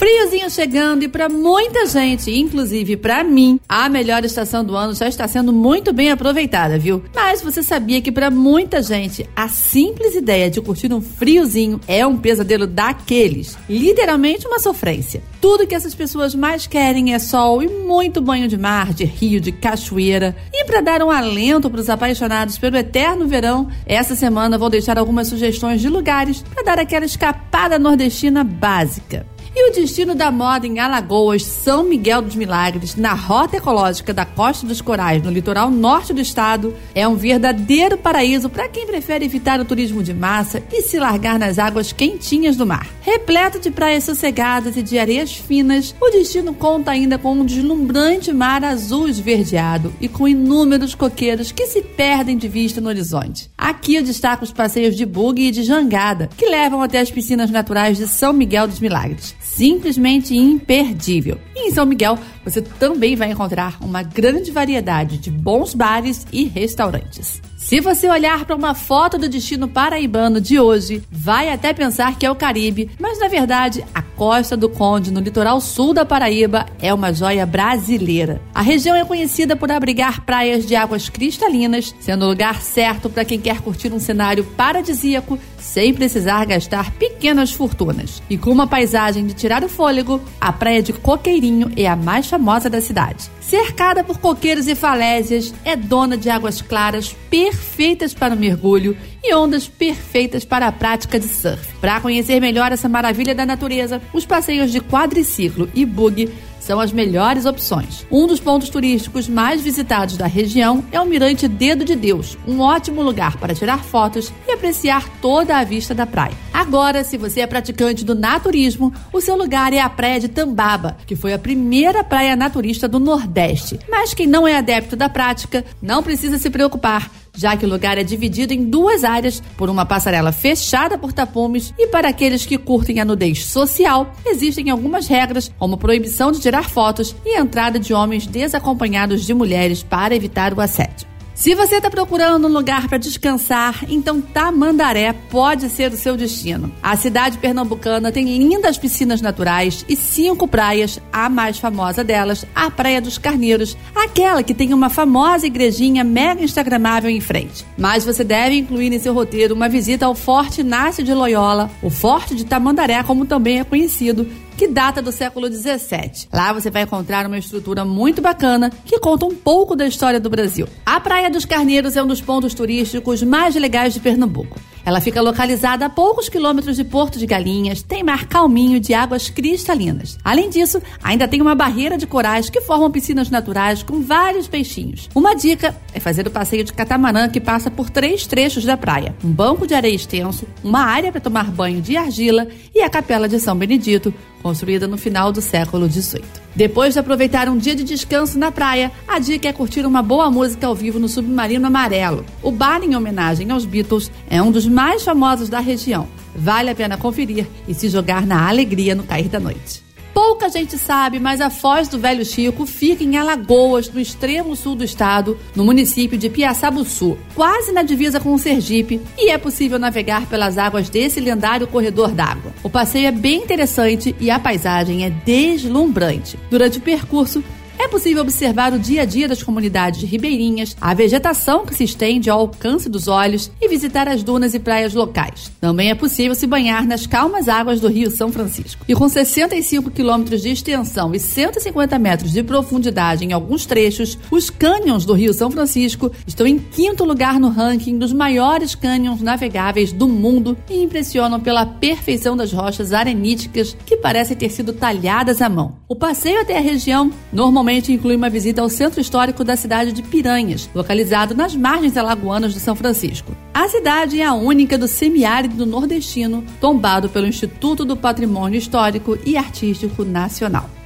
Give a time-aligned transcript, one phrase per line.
[0.00, 5.06] Friozinho chegando e para muita gente, inclusive para mim, a melhor estação do ano já
[5.06, 7.04] está sendo muito bem aproveitada, viu?
[7.14, 12.06] Mas você sabia que para muita gente a simples ideia de curtir um friozinho é
[12.06, 15.22] um pesadelo daqueles, literalmente uma sofrência.
[15.38, 19.38] Tudo que essas pessoas mais querem é sol e muito banho de mar, de rio,
[19.38, 20.34] de cachoeira.
[20.50, 24.98] E para dar um alento para os apaixonados pelo eterno verão, essa semana vou deixar
[24.98, 29.26] algumas sugestões de lugares para dar aquela escapada nordestina básica.
[29.52, 34.24] E o destino da moda em Alagoas, São Miguel dos Milagres, na rota ecológica da
[34.24, 39.24] Costa dos Corais, no litoral norte do estado, é um verdadeiro paraíso para quem prefere
[39.24, 42.88] evitar o turismo de massa e se largar nas águas quentinhas do mar.
[43.00, 48.32] Repleto de praias sossegadas e de areias finas, o destino conta ainda com um deslumbrante
[48.32, 53.50] mar azul esverdeado e com inúmeros coqueiros que se perdem de vista no horizonte.
[53.58, 57.50] Aqui eu destaco os passeios de buggy e de jangada, que levam até as piscinas
[57.50, 61.38] naturais de São Miguel dos Milagres simplesmente imperdível.
[61.56, 66.44] E em São Miguel, você também vai encontrar uma grande variedade de bons bares e
[66.44, 67.40] restaurantes.
[67.56, 72.24] Se você olhar para uma foto do destino paraibano de hoje, vai até pensar que
[72.24, 76.64] é o Caribe, mas na verdade a Costa do Conde, no litoral sul da Paraíba,
[76.80, 78.40] é uma joia brasileira.
[78.54, 83.26] A região é conhecida por abrigar praias de águas cristalinas, sendo o lugar certo para
[83.26, 88.22] quem quer curtir um cenário paradisíaco sem precisar gastar pequenas fortunas.
[88.28, 92.26] E com uma paisagem de tirar o fôlego, a praia de Coqueirinho é a mais
[92.26, 93.30] famosa da cidade.
[93.40, 99.34] Cercada por coqueiros e falésias, é dona de águas claras perfeitas para o mergulho e
[99.34, 101.74] ondas perfeitas para a prática de surf.
[101.80, 106.30] Para conhecer melhor essa maravilha da natureza, os passeios de quadriciclo e buggy
[106.60, 108.06] são as melhores opções.
[108.10, 112.60] Um dos pontos turísticos mais visitados da região é o Mirante Dedo de Deus, um
[112.60, 116.34] ótimo lugar para tirar fotos e apreciar toda a vista da praia.
[116.52, 120.96] Agora, se você é praticante do naturismo, o seu lugar é a Praia de Tambaba,
[121.06, 123.80] que foi a primeira praia naturista do Nordeste.
[123.88, 127.96] Mas quem não é adepto da prática não precisa se preocupar já que o lugar
[127.96, 132.58] é dividido em duas áreas por uma passarela fechada por tapumes e para aqueles que
[132.58, 137.94] curtem a nudez social, existem algumas regras, como proibição de tirar fotos e entrada de
[137.94, 141.09] homens desacompanhados de mulheres para evitar o assédio.
[141.40, 146.70] Se você está procurando um lugar para descansar, então Tamandaré pode ser o seu destino.
[146.82, 152.70] A cidade pernambucana tem lindas piscinas naturais e cinco praias, a mais famosa delas, a
[152.70, 157.64] Praia dos Carneiros, aquela que tem uma famosa igrejinha mega instagramável em frente.
[157.74, 161.88] Mas você deve incluir em seu roteiro uma visita ao Forte Inácio de Loyola, o
[161.88, 164.28] Forte de Tamandaré, como também é conhecido,
[164.60, 166.28] que data do século 17.
[166.30, 170.28] Lá você vai encontrar uma estrutura muito bacana que conta um pouco da história do
[170.28, 170.68] Brasil.
[170.84, 174.60] A Praia dos Carneiros é um dos pontos turísticos mais legais de Pernambuco.
[174.84, 179.30] Ela fica localizada a poucos quilômetros de Porto de Galinhas, tem mar calminho de águas
[179.30, 180.18] cristalinas.
[180.24, 185.08] Além disso, ainda tem uma barreira de corais que formam piscinas naturais com vários peixinhos.
[185.14, 189.14] Uma dica é fazer o passeio de catamarã que passa por três trechos da praia:
[189.24, 193.28] um banco de areia extenso, uma área para tomar banho de argila e a Capela
[193.28, 194.12] de São Benedito,
[194.42, 196.24] construída no final do século XVIII.
[196.54, 200.30] Depois de aproveitar um dia de descanso na praia, a dica é curtir uma boa
[200.30, 202.24] música ao vivo no Submarino Amarelo.
[202.42, 206.08] O bar em homenagem aos Beatles é um dos mais famosos da região.
[206.34, 209.89] Vale a pena conferir e se jogar na alegria no cair da noite.
[210.12, 214.74] Pouca gente sabe, mas a Foz do Velho Chico fica em Alagoas, no extremo sul
[214.74, 219.78] do estado, no município de Piaçabuçu, quase na divisa com o Sergipe, e é possível
[219.78, 222.52] navegar pelas águas desse lendário corredor d'água.
[222.62, 226.38] O passeio é bem interessante e a paisagem é deslumbrante.
[226.50, 227.44] Durante o percurso,
[227.90, 232.40] possível observar o dia a dia das comunidades ribeirinhas, a vegetação que se estende ao
[232.40, 235.50] alcance dos olhos e visitar as dunas e praias locais.
[235.60, 238.84] Também é possível se banhar nas calmas águas do Rio São Francisco.
[238.88, 244.48] E com 65 quilômetros de extensão e 150 metros de profundidade em alguns trechos, os
[244.48, 249.92] cânions do Rio São Francisco estão em quinto lugar no ranking dos maiores cânions navegáveis
[249.92, 255.48] do mundo e impressionam pela perfeição das rochas areníticas que parecem ter sido talhadas à
[255.48, 255.76] mão.
[255.88, 260.02] O passeio até a região normalmente Inclui uma visita ao centro histórico da cidade de
[260.02, 263.36] Piranhas, localizado nas margens alagoanas de São Francisco.
[263.54, 269.36] A cidade é a única do semiárido nordestino, tombado pelo Instituto do Patrimônio Histórico e
[269.36, 270.79] Artístico Nacional.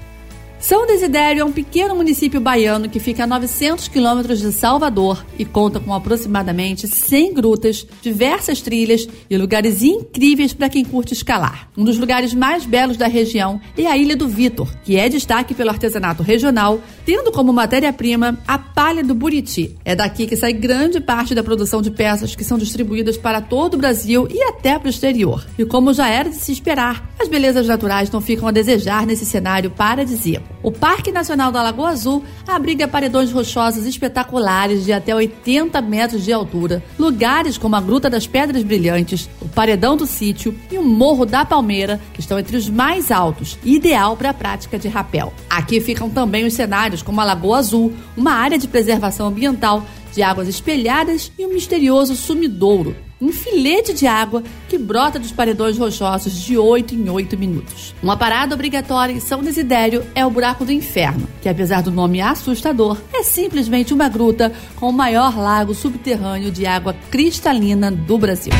[0.64, 5.44] São Desidério é um pequeno município baiano que fica a 900 quilômetros de Salvador e
[5.44, 11.68] conta com aproximadamente 100 grutas, diversas trilhas e lugares incríveis para quem curte escalar.
[11.76, 15.52] Um dos lugares mais belos da região é a Ilha do Vitor, que é destaque
[15.52, 19.76] pelo artesanato regional, tendo como matéria-prima a palha do Buriti.
[19.84, 23.74] É daqui que sai grande parte da produção de peças que são distribuídas para todo
[23.74, 25.44] o Brasil e até para o exterior.
[25.58, 29.24] E como já era de se esperar, as belezas naturais não ficam a desejar nesse
[29.24, 30.46] cenário paradisíaco.
[30.62, 36.32] O Parque Nacional da Lagoa Azul abriga paredões rochosos espetaculares de até 80 metros de
[36.32, 41.24] altura, lugares como a Gruta das Pedras Brilhantes, o Paredão do Sítio e o Morro
[41.24, 45.32] da Palmeira, que estão entre os mais altos, ideal para a prática de rapel.
[45.48, 49.84] Aqui ficam também os cenários como a Lagoa Azul, uma área de preservação ambiental
[50.14, 55.76] de águas espelhadas e um misterioso sumidouro, um filete de água que brota dos paredões
[55.76, 57.94] rochosos de 8 em 8 minutos.
[58.02, 62.20] Uma parada obrigatória em São Desidério é o Buraco do Inferno, que apesar do nome
[62.20, 68.52] assustador, é simplesmente uma gruta com o maior lago subterrâneo de água cristalina do Brasil.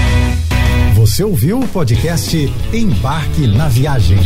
[0.95, 2.37] Você ouviu o podcast
[2.73, 4.19] Embarque na Viagem.